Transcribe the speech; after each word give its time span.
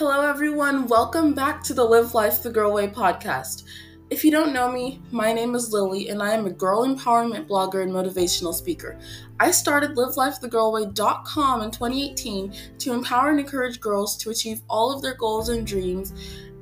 Hello, 0.00 0.26
everyone. 0.26 0.86
Welcome 0.86 1.34
back 1.34 1.62
to 1.64 1.74
the 1.74 1.84
Live 1.84 2.14
Life 2.14 2.42
the 2.42 2.48
Girl 2.48 2.72
Way 2.72 2.88
podcast. 2.88 3.64
If 4.08 4.24
you 4.24 4.30
don't 4.30 4.54
know 4.54 4.72
me, 4.72 5.02
my 5.10 5.30
name 5.30 5.54
is 5.54 5.74
Lily, 5.74 6.08
and 6.08 6.22
I 6.22 6.32
am 6.32 6.46
a 6.46 6.50
girl 6.50 6.86
empowerment 6.86 7.46
blogger 7.46 7.82
and 7.82 7.92
motivational 7.92 8.54
speaker. 8.54 8.98
I 9.40 9.50
started 9.50 9.96
LiveLifeTheGirlWay.com 9.96 11.60
in 11.60 11.70
2018 11.70 12.54
to 12.78 12.94
empower 12.94 13.28
and 13.28 13.40
encourage 13.40 13.78
girls 13.78 14.16
to 14.16 14.30
achieve 14.30 14.62
all 14.70 14.90
of 14.90 15.02
their 15.02 15.16
goals 15.16 15.50
and 15.50 15.66
dreams 15.66 16.14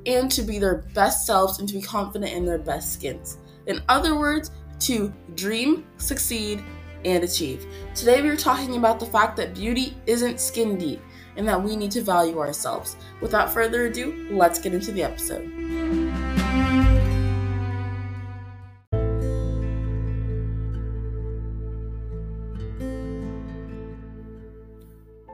and 0.05 0.29
to 0.31 0.41
be 0.41 0.59
their 0.59 0.83
best 0.93 1.25
selves 1.25 1.59
and 1.59 1.69
to 1.69 1.75
be 1.75 1.81
confident 1.81 2.33
in 2.33 2.43
their 2.43 2.59
best 2.59 2.91
skins. 2.91 3.37
In 3.67 3.81
other 3.87 4.19
words, 4.19 4.51
to 4.79 5.13
dream, 5.35 5.87
succeed, 5.95 6.61
and 7.05 7.23
achieve. 7.23 7.65
Today, 7.95 8.21
we 8.21 8.27
are 8.27 8.35
talking 8.35 8.75
about 8.75 8.99
the 8.99 9.05
fact 9.05 9.37
that 9.37 9.55
beauty 9.55 9.95
isn't 10.07 10.41
skin 10.41 10.77
deep 10.77 10.99
and 11.35 11.47
that 11.47 11.61
we 11.61 11.75
need 11.75 11.91
to 11.91 12.01
value 12.01 12.39
ourselves. 12.39 12.97
Without 13.21 13.53
further 13.53 13.85
ado, 13.85 14.27
let's 14.31 14.59
get 14.59 14.73
into 14.73 14.91
the 14.91 15.03
episode. 15.03 15.45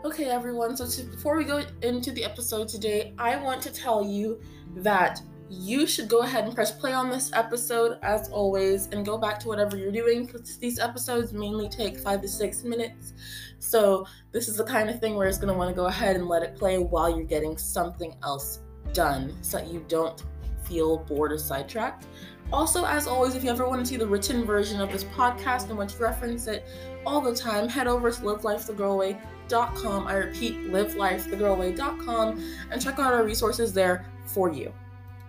Okay, 0.05 0.29
everyone, 0.29 0.77
so 0.77 0.87
to, 0.87 1.03
before 1.03 1.35
we 1.35 1.43
go 1.43 1.61
into 1.81 2.11
the 2.11 2.23
episode 2.23 2.69
today, 2.69 3.13
I 3.17 3.35
want 3.35 3.61
to 3.63 3.71
tell 3.71 4.05
you 4.05 4.39
that 4.77 5.21
you 5.49 5.85
should 5.85 6.07
go 6.07 6.21
ahead 6.21 6.45
and 6.45 6.55
press 6.55 6.71
play 6.71 6.91
on 6.91 7.09
this 7.09 7.31
episode 7.33 7.99
as 8.01 8.29
always 8.29 8.87
and 8.87 9.05
go 9.05 9.17
back 9.17 9.39
to 9.39 9.47
whatever 9.47 9.77
you're 9.77 9.91
doing 9.91 10.25
because 10.25 10.57
these 10.57 10.79
episodes 10.79 11.33
mainly 11.33 11.69
take 11.69 11.97
five 11.97 12.21
to 12.21 12.27
six 12.27 12.63
minutes. 12.63 13.13
So, 13.59 14.07
this 14.31 14.47
is 14.47 14.57
the 14.57 14.63
kind 14.63 14.89
of 14.89 14.99
thing 14.99 15.15
where 15.15 15.27
it's 15.27 15.37
going 15.37 15.53
to 15.53 15.57
want 15.57 15.69
to 15.69 15.75
go 15.75 15.85
ahead 15.85 16.15
and 16.15 16.27
let 16.27 16.43
it 16.43 16.55
play 16.55 16.77
while 16.77 17.15
you're 17.15 17.25
getting 17.25 17.57
something 17.57 18.15
else 18.23 18.59
done 18.93 19.35
so 19.41 19.57
that 19.57 19.67
you 19.67 19.85
don't 19.87 20.23
feel 20.63 20.97
bored 20.97 21.31
or 21.31 21.37
sidetracked. 21.37 22.05
Also, 22.53 22.85
as 22.85 23.07
always, 23.07 23.35
if 23.35 23.43
you 23.43 23.49
ever 23.49 23.67
want 23.67 23.81
to 23.81 23.85
see 23.87 23.97
the 23.97 24.05
written 24.05 24.45
version 24.45 24.79
of 24.81 24.91
this 24.91 25.03
podcast 25.03 25.69
and 25.69 25.77
want 25.77 25.89
to 25.91 25.97
reference 25.97 26.47
it 26.47 26.65
all 27.05 27.21
the 27.21 27.35
time, 27.35 27.67
head 27.67 27.87
over 27.87 28.11
to 28.11 28.21
livelifethegirlway.com. 28.21 30.07
I 30.07 30.13
repeat, 30.13 30.55
livelifethegirlway.com 30.71 32.43
and 32.71 32.81
check 32.81 32.99
out 32.99 33.13
our 33.13 33.23
resources 33.23 33.73
there 33.73 34.05
for 34.25 34.51
you. 34.51 34.73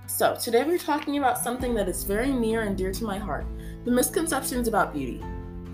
So, 0.09 0.37
today 0.37 0.63
we're 0.63 0.79
talking 0.79 1.19
about 1.19 1.37
something 1.37 1.75
that 1.75 1.89
is 1.89 2.05
very 2.05 2.33
near 2.33 2.63
and 2.63 2.77
dear 2.77 2.93
to 2.93 3.05
my 3.05 3.19
heart 3.19 3.45
the 3.85 3.91
misconceptions 3.91 4.69
about 4.69 4.95
beauty. 4.95 5.21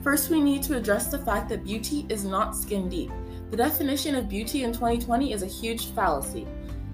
First, 0.03 0.31
we 0.31 0.41
need 0.41 0.63
to 0.65 0.77
address 0.77 1.09
the 1.09 1.19
fact 1.19 1.51
that 1.51 1.65
beauty 1.65 2.07
is 2.09 2.25
not 2.25 2.57
skin 2.57 2.89
deep. 2.89 3.11
The 3.51 3.59
definition 3.59 4.15
of 4.15 4.31
beauty 4.31 4.65
in 4.65 4.73
2020 4.73 5.33
is 5.33 5.43
a 5.43 5.47
huge 5.47 5.89
fallacy. 5.89 6.47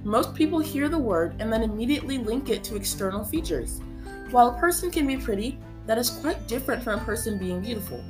Most 0.03 0.35
people 0.35 0.59
hear 0.59 0.89
the 0.89 0.99
word 0.99 1.37
and 1.39 1.53
then 1.53 1.63
immediately 1.63 2.19
link 2.19 2.51
it 2.51 2.65
to 2.65 2.77
external 2.77 3.25
features. 3.25 3.81
While 4.33 4.49
a 4.49 4.59
person 4.59 4.91
can 4.91 5.07
be 5.07 5.17
pretty, 5.17 5.59
that 5.87 5.99
is 5.99 6.11
quite 6.11 6.49
different 6.49 6.83
from 6.83 7.01
a 7.01 7.05
person 7.05 7.39
being 7.39 7.61
beautiful. 7.61 8.03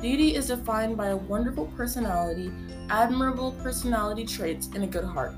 Beauty 0.00 0.34
is 0.34 0.48
defined 0.48 0.96
by 0.96 1.08
a 1.08 1.16
wonderful 1.16 1.66
personality, 1.76 2.50
admirable 2.90 3.52
personality 3.62 4.26
traits, 4.26 4.68
and 4.74 4.82
a 4.82 4.88
good 4.88 5.04
heart. 5.04 5.34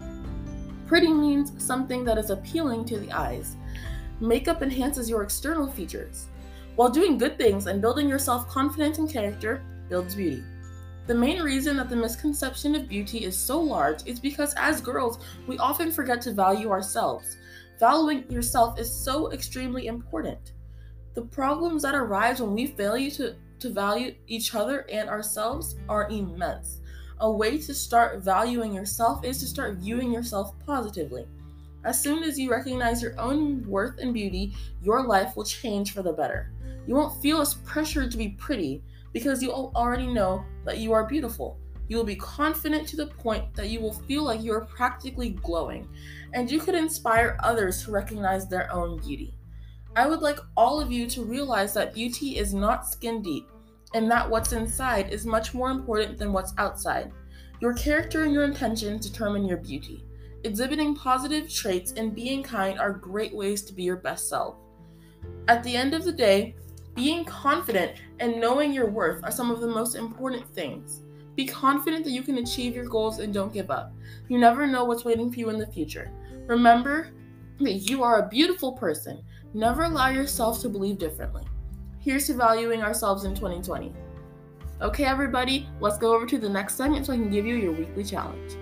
Pretty 0.86 1.12
means 1.12 1.52
something 1.62 2.04
that 2.04 2.18
is 2.18 2.30
appealing 2.30 2.84
to 2.86 2.98
the 2.98 3.12
eyes. 3.12 3.56
Makeup 4.20 4.62
enhances 4.62 5.08
your 5.08 5.22
external 5.22 5.66
features, 5.66 6.26
while 6.76 6.90
doing 6.90 7.18
good 7.18 7.38
things 7.38 7.66
and 7.66 7.80
building 7.80 8.08
your 8.08 8.18
self 8.18 8.48
confidence 8.48 8.98
and 8.98 9.10
character 9.10 9.62
builds 9.88 10.14
beauty. 10.14 10.44
The 11.06 11.14
main 11.14 11.42
reason 11.42 11.76
that 11.76 11.90
the 11.90 11.96
misconception 11.96 12.74
of 12.74 12.88
beauty 12.88 13.24
is 13.24 13.36
so 13.36 13.60
large 13.60 14.06
is 14.06 14.18
because 14.18 14.54
as 14.54 14.80
girls, 14.80 15.18
we 15.46 15.58
often 15.58 15.92
forget 15.92 16.22
to 16.22 16.32
value 16.32 16.70
ourselves. 16.70 17.36
Valuing 17.78 18.30
yourself 18.30 18.78
is 18.78 18.90
so 18.90 19.30
extremely 19.32 19.86
important. 19.86 20.52
The 21.14 21.22
problems 21.22 21.82
that 21.82 21.94
arise 21.94 22.40
when 22.40 22.54
we 22.54 22.68
fail 22.68 22.96
to, 23.10 23.36
to 23.58 23.70
value 23.70 24.14
each 24.26 24.54
other 24.54 24.86
and 24.90 25.08
ourselves 25.08 25.76
are 25.88 26.08
immense. 26.10 26.80
A 27.20 27.30
way 27.30 27.58
to 27.58 27.74
start 27.74 28.22
valuing 28.22 28.74
yourself 28.74 29.24
is 29.24 29.38
to 29.38 29.46
start 29.46 29.76
viewing 29.76 30.12
yourself 30.12 30.52
positively. 30.66 31.26
As 31.84 32.02
soon 32.02 32.22
as 32.22 32.38
you 32.38 32.50
recognize 32.50 33.02
your 33.02 33.18
own 33.20 33.62
worth 33.68 33.98
and 33.98 34.12
beauty, 34.12 34.54
your 34.82 35.06
life 35.06 35.36
will 35.36 35.44
change 35.44 35.92
for 35.92 36.02
the 36.02 36.12
better. 36.12 36.50
You 36.86 36.94
won't 36.94 37.22
feel 37.22 37.40
as 37.40 37.54
pressured 37.54 38.10
to 38.10 38.18
be 38.18 38.30
pretty 38.30 38.82
because 39.12 39.42
you 39.42 39.52
already 39.52 40.06
know 40.06 40.44
that 40.64 40.78
you 40.78 40.92
are 40.92 41.06
beautiful. 41.06 41.56
You 41.88 41.98
will 41.98 42.04
be 42.04 42.16
confident 42.16 42.88
to 42.88 42.96
the 42.96 43.06
point 43.06 43.54
that 43.54 43.68
you 43.68 43.80
will 43.80 43.92
feel 43.92 44.24
like 44.24 44.42
you 44.42 44.52
are 44.54 44.64
practically 44.64 45.30
glowing, 45.30 45.88
and 46.32 46.50
you 46.50 46.58
could 46.58 46.74
inspire 46.74 47.38
others 47.42 47.84
to 47.84 47.92
recognize 47.92 48.48
their 48.48 48.72
own 48.72 48.98
beauty. 48.98 49.34
I 49.94 50.08
would 50.08 50.20
like 50.20 50.40
all 50.56 50.80
of 50.80 50.90
you 50.90 51.06
to 51.10 51.22
realize 51.22 51.74
that 51.74 51.94
beauty 51.94 52.38
is 52.38 52.54
not 52.54 52.88
skin 52.88 53.22
deep, 53.22 53.48
and 53.94 54.10
that 54.10 54.28
what's 54.28 54.52
inside 54.52 55.12
is 55.12 55.24
much 55.24 55.54
more 55.54 55.70
important 55.70 56.18
than 56.18 56.32
what's 56.32 56.52
outside. 56.58 57.12
Your 57.60 57.72
character 57.72 58.24
and 58.24 58.34
your 58.34 58.44
intentions 58.44 59.06
determine 59.06 59.46
your 59.46 59.58
beauty. 59.58 60.04
Exhibiting 60.42 60.94
positive 60.94 61.48
traits 61.48 61.92
and 61.92 62.14
being 62.14 62.42
kind 62.42 62.78
are 62.78 62.92
great 62.92 63.34
ways 63.34 63.62
to 63.62 63.72
be 63.72 63.84
your 63.84 63.96
best 63.96 64.28
self. 64.28 64.56
At 65.48 65.62
the 65.62 65.74
end 65.74 65.94
of 65.94 66.04
the 66.04 66.12
day, 66.12 66.56
being 66.94 67.24
confident 67.24 67.92
and 68.20 68.40
knowing 68.40 68.72
your 68.72 68.90
worth 68.90 69.24
are 69.24 69.30
some 69.30 69.50
of 69.50 69.60
the 69.60 69.68
most 69.68 69.94
important 69.94 70.46
things. 70.48 71.00
Be 71.36 71.46
confident 71.46 72.04
that 72.04 72.12
you 72.12 72.22
can 72.22 72.38
achieve 72.38 72.74
your 72.74 72.84
goals 72.84 73.20
and 73.20 73.32
don't 73.32 73.52
give 73.52 73.70
up. 73.70 73.92
You 74.28 74.38
never 74.38 74.66
know 74.66 74.84
what's 74.84 75.04
waiting 75.04 75.32
for 75.32 75.38
you 75.38 75.50
in 75.50 75.58
the 75.58 75.66
future. 75.66 76.10
Remember 76.46 77.10
that 77.60 77.88
you 77.88 78.02
are 78.02 78.18
a 78.18 78.28
beautiful 78.28 78.72
person. 78.72 79.22
Never 79.54 79.84
allow 79.84 80.08
yourself 80.08 80.60
to 80.60 80.68
believe 80.68 80.98
differently. 80.98 81.44
Here's 82.04 82.26
to 82.26 82.34
valuing 82.34 82.82
ourselves 82.82 83.24
in 83.24 83.34
2020. 83.34 83.90
Okay, 84.82 85.04
everybody, 85.04 85.66
let's 85.80 85.96
go 85.96 86.14
over 86.14 86.26
to 86.26 86.36
the 86.36 86.50
next 86.50 86.74
segment 86.74 87.06
so 87.06 87.14
I 87.14 87.16
can 87.16 87.30
give 87.30 87.46
you 87.46 87.54
your 87.54 87.72
weekly 87.72 88.04
challenge. 88.04 88.52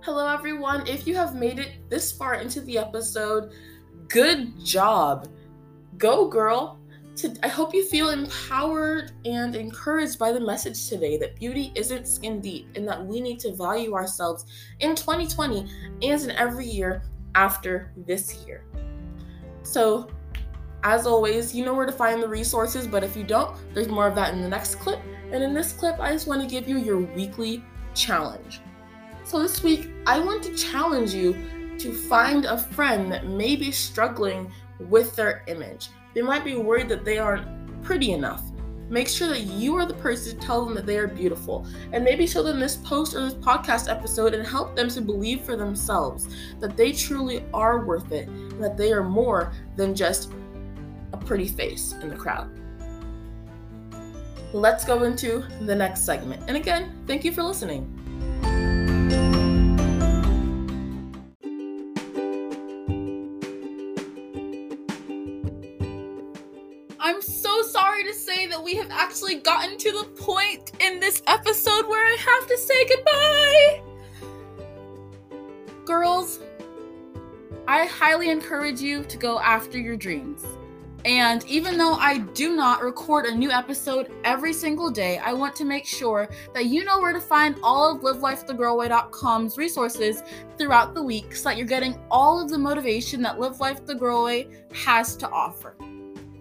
Hello, 0.00 0.26
everyone. 0.26 0.84
If 0.88 1.06
you 1.06 1.14
have 1.14 1.36
made 1.36 1.60
it 1.60 1.88
this 1.88 2.10
far 2.10 2.34
into 2.34 2.60
the 2.62 2.76
episode, 2.76 3.52
good 4.08 4.58
job. 4.64 5.28
Go, 5.96 6.26
girl. 6.26 6.80
I 7.42 7.48
hope 7.48 7.72
you 7.72 7.82
feel 7.82 8.10
empowered 8.10 9.12
and 9.24 9.56
encouraged 9.56 10.18
by 10.18 10.32
the 10.32 10.40
message 10.40 10.88
today 10.88 11.16
that 11.18 11.36
beauty 11.36 11.72
isn't 11.74 12.06
skin 12.06 12.40
deep 12.42 12.68
and 12.74 12.86
that 12.86 13.04
we 13.04 13.20
need 13.20 13.40
to 13.40 13.54
value 13.54 13.94
ourselves 13.94 14.44
in 14.80 14.94
2020 14.94 15.66
and 16.02 16.22
in 16.22 16.30
every 16.32 16.66
year 16.66 17.04
after 17.34 17.92
this 17.96 18.44
year. 18.46 18.64
So, 19.62 20.10
as 20.84 21.06
always, 21.06 21.54
you 21.54 21.64
know 21.64 21.74
where 21.74 21.86
to 21.86 21.92
find 21.92 22.22
the 22.22 22.28
resources, 22.28 22.86
but 22.86 23.02
if 23.02 23.16
you 23.16 23.24
don't, 23.24 23.56
there's 23.72 23.88
more 23.88 24.06
of 24.06 24.14
that 24.16 24.34
in 24.34 24.42
the 24.42 24.48
next 24.48 24.74
clip. 24.76 25.00
And 25.32 25.42
in 25.42 25.54
this 25.54 25.72
clip, 25.72 25.98
I 25.98 26.12
just 26.12 26.26
want 26.26 26.42
to 26.42 26.46
give 26.46 26.68
you 26.68 26.78
your 26.78 26.98
weekly 26.98 27.64
challenge. 27.94 28.60
So 29.24 29.40
this 29.40 29.62
week, 29.62 29.88
I 30.06 30.20
want 30.20 30.42
to 30.44 30.54
challenge 30.54 31.14
you 31.14 31.34
to 31.78 31.92
find 31.92 32.44
a 32.44 32.58
friend 32.58 33.10
that 33.10 33.26
may 33.26 33.56
be 33.56 33.72
struggling 33.72 34.52
with 34.78 35.16
their 35.16 35.44
image. 35.46 35.88
They 36.16 36.22
might 36.22 36.44
be 36.44 36.56
worried 36.56 36.88
that 36.88 37.04
they 37.04 37.18
aren't 37.18 37.82
pretty 37.82 38.12
enough. 38.12 38.42
Make 38.88 39.06
sure 39.06 39.28
that 39.28 39.42
you 39.42 39.76
are 39.76 39.84
the 39.84 39.92
person 39.92 40.40
to 40.40 40.46
tell 40.46 40.64
them 40.64 40.74
that 40.74 40.86
they 40.86 40.96
are 40.96 41.06
beautiful. 41.06 41.66
And 41.92 42.02
maybe 42.02 42.26
show 42.26 42.42
them 42.42 42.58
this 42.58 42.76
post 42.76 43.14
or 43.14 43.20
this 43.20 43.34
podcast 43.34 43.90
episode 43.90 44.32
and 44.32 44.46
help 44.46 44.74
them 44.74 44.88
to 44.88 45.02
believe 45.02 45.42
for 45.42 45.56
themselves 45.56 46.26
that 46.58 46.74
they 46.74 46.92
truly 46.92 47.44
are 47.52 47.84
worth 47.84 48.12
it, 48.12 48.28
and 48.28 48.64
that 48.64 48.78
they 48.78 48.94
are 48.94 49.04
more 49.04 49.52
than 49.76 49.94
just 49.94 50.32
a 51.12 51.18
pretty 51.18 51.48
face 51.48 51.92
in 52.00 52.08
the 52.08 52.16
crowd. 52.16 52.48
Let's 54.54 54.86
go 54.86 55.02
into 55.02 55.44
the 55.66 55.74
next 55.74 56.00
segment. 56.00 56.42
And 56.48 56.56
again, 56.56 57.04
thank 57.06 57.26
you 57.26 57.32
for 57.32 57.42
listening. 57.42 57.92
Say 68.36 68.46
that 68.46 68.62
we 68.62 68.74
have 68.74 68.90
actually 68.90 69.36
gotten 69.36 69.78
to 69.78 69.92
the 69.92 70.04
point 70.22 70.72
in 70.80 71.00
this 71.00 71.22
episode 71.26 71.86
where 71.88 72.04
I 72.04 72.16
have 72.18 72.46
to 72.48 72.58
say 72.58 72.86
goodbye. 72.86 73.82
Girls, 75.86 76.40
I 77.66 77.86
highly 77.86 78.28
encourage 78.28 78.80
you 78.80 79.04
to 79.04 79.16
go 79.16 79.40
after 79.40 79.78
your 79.78 79.96
dreams. 79.96 80.44
And 81.06 81.46
even 81.46 81.78
though 81.78 81.94
I 81.94 82.18
do 82.18 82.54
not 82.54 82.82
record 82.82 83.24
a 83.24 83.34
new 83.34 83.50
episode 83.50 84.12
every 84.24 84.52
single 84.52 84.90
day, 84.90 85.18
I 85.18 85.32
want 85.32 85.56
to 85.56 85.64
make 85.64 85.86
sure 85.86 86.28
that 86.52 86.66
you 86.66 86.84
know 86.84 86.98
where 86.98 87.12
to 87.14 87.20
find 87.20 87.56
all 87.62 87.94
of 87.94 88.02
livelifethegirlway.com's 88.02 89.56
resources 89.56 90.22
throughout 90.58 90.94
the 90.94 91.02
week 91.02 91.34
so 91.34 91.48
that 91.48 91.56
you're 91.56 91.66
getting 91.66 91.98
all 92.10 92.42
of 92.42 92.50
the 92.50 92.58
motivation 92.58 93.22
that 93.22 93.38
Live 93.38 93.60
Life 93.60 93.86
the 93.86 93.94
Girl 93.94 94.24
Way 94.24 94.48
has 94.74 95.16
to 95.16 95.30
offer. 95.30 95.76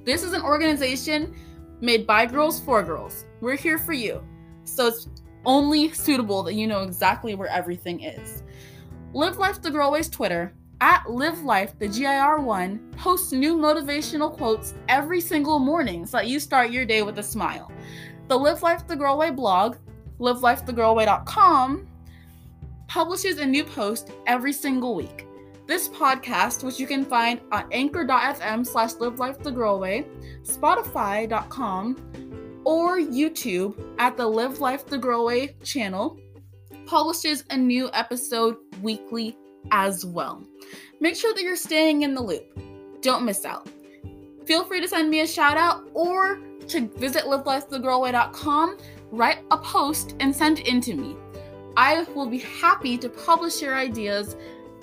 This 0.04 0.24
is 0.24 0.34
an 0.34 0.42
organization 0.42 1.34
made 1.82 2.08
by 2.08 2.26
girls 2.26 2.60
for 2.60 2.84
girls. 2.84 3.26
We're 3.42 3.58
here 3.58 3.78
for 3.78 3.94
you. 3.94 4.24
So 4.64 4.88
it's 4.88 5.08
only 5.46 5.92
suitable 5.92 6.44
that 6.44 6.54
you 6.54 6.68
know 6.68 6.82
exactly 6.82 7.36
where 7.36 7.50
everything 7.50 8.02
is. 8.02 8.44
Live 9.14 9.38
Life 9.38 9.62
the 9.62 9.72
Girl 9.72 9.92
Way's 9.92 10.10
Twitter 10.10 10.54
at 10.82 11.10
Live 11.10 11.42
Life 11.44 11.78
the 11.80 11.88
GIR1 11.88 12.98
posts 12.98 13.32
new 13.32 13.56
motivational 13.56 14.36
quotes 14.36 14.74
every 14.90 15.22
single 15.22 15.60
morning 15.60 16.06
so 16.06 16.18
that 16.18 16.28
you 16.28 16.40
start 16.40 16.72
your 16.72 16.86
day 16.86 17.02
with 17.02 17.20
a 17.20 17.24
smile. 17.24 17.72
The 18.28 18.38
Live 18.38 18.62
Life 18.64 18.88
the 18.88 18.96
Girl 18.96 19.18
Way 19.18 19.32
blog, 19.32 19.78
livelifethegirlway.com, 20.20 21.88
publishes 22.88 23.38
a 23.38 23.46
new 23.46 23.64
post 23.64 24.12
every 24.28 24.54
single 24.54 24.96
week. 24.96 25.25
This 25.68 25.90
podcast, 25.90 26.64
which 26.64 26.80
you 26.80 26.86
can 26.86 27.04
find 27.04 27.42
on 27.52 27.66
anchor.fm 27.72 28.68
slash 28.68 28.94
live 29.00 29.18
life 29.18 29.40
the 29.40 29.52
girl 29.52 29.80
way, 29.80 30.06
spotify.com, 30.44 32.62
or 32.66 33.00
YouTube 33.00 33.76
at 33.98 34.16
the 34.16 34.28
Live 34.28 34.60
Life 34.60 34.86
the 34.86 34.98
Girl 34.98 35.26
Way 35.26 35.56
channel, 35.64 36.20
publishes 36.86 37.44
a 37.50 37.58
new 37.58 37.90
episode 37.94 38.58
weekly 38.82 39.36
as 39.72 40.06
well. 40.06 40.46
Make 41.00 41.16
sure 41.16 41.34
that 41.34 41.42
you're 41.42 41.56
staying 41.56 42.04
in 42.04 42.14
the 42.14 42.22
loop. 42.22 42.46
Don't 43.02 43.26
miss 43.26 43.44
out. 43.44 43.68
Feel 44.46 44.66
free 44.66 44.82
to 44.82 44.88
send 44.88 45.10
me 45.10 45.22
a 45.22 45.28
shout 45.28 45.58
out 45.58 45.90
or 45.94 46.40
to 46.68 46.88
visit 46.90 47.24
livelifethegirlway.com, 47.24 48.78
write 49.12 49.40
a 49.50 49.58
post, 49.58 50.16
and 50.20 50.36
send 50.36 50.60
it 50.60 50.68
in 50.68 50.80
to 50.82 50.94
me. 50.94 51.16
I 51.78 52.04
will 52.16 52.28
be 52.28 52.40
happy 52.40 52.98
to 53.00 53.10
publish 53.10 53.62
your 53.62 53.76
ideas 53.76 54.36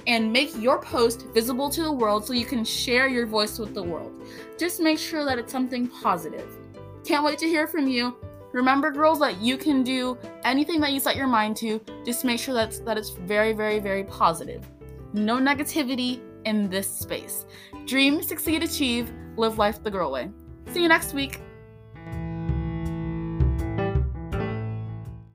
and 0.06 0.32
make 0.32 0.56
your 0.56 0.80
post 0.80 1.26
visible 1.34 1.70
to 1.70 1.82
the 1.82 1.92
world 1.92 2.26
so 2.26 2.32
you 2.32 2.46
can 2.46 2.64
share 2.64 3.08
your 3.08 3.26
voice 3.26 3.58
with 3.58 3.74
the 3.74 3.82
world. 3.82 4.12
Just 4.58 4.80
make 4.80 4.98
sure 4.98 5.24
that 5.24 5.38
it's 5.38 5.52
something 5.52 5.86
positive. 5.86 6.48
Can't 7.04 7.24
wait 7.24 7.38
to 7.38 7.46
hear 7.46 7.66
from 7.66 7.86
you. 7.86 8.16
Remember, 8.52 8.90
girls, 8.90 9.18
that 9.20 9.40
you 9.40 9.56
can 9.56 9.82
do 9.82 10.18
anything 10.44 10.80
that 10.80 10.92
you 10.92 11.00
set 11.00 11.16
your 11.16 11.26
mind 11.26 11.56
to. 11.56 11.80
Just 12.04 12.24
make 12.24 12.38
sure 12.38 12.54
that's 12.54 12.80
that 12.80 12.98
it's 12.98 13.10
very, 13.10 13.52
very, 13.52 13.78
very 13.78 14.04
positive. 14.04 14.66
No 15.12 15.38
negativity 15.38 16.20
in 16.44 16.68
this 16.68 16.88
space. 16.88 17.46
Dream, 17.86 18.22
succeed, 18.22 18.62
achieve, 18.62 19.12
live 19.36 19.58
life 19.58 19.82
the 19.82 19.90
girl 19.90 20.12
way. 20.12 20.30
See 20.72 20.82
you 20.82 20.88
next 20.88 21.14
week. 21.14 21.40